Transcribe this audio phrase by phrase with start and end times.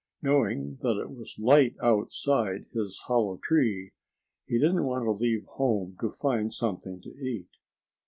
[0.23, 3.91] Knowing that it was light outside his hollow tree,
[4.47, 7.49] he didn't want to leave home to find something to eat.